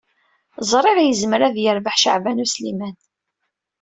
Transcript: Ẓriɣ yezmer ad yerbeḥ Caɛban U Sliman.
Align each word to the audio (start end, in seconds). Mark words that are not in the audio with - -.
Ẓriɣ 0.71 0.97
yezmer 1.01 1.41
ad 1.43 1.55
yerbeḥ 1.59 1.95
Caɛban 2.03 2.43
U 2.43 2.47
Sliman. 2.53 2.95